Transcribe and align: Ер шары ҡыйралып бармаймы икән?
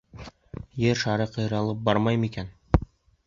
Ер 0.85 0.99
шары 1.01 1.27
ҡыйралып 1.35 1.85
бармаймы 1.91 2.29
икән? 2.31 2.49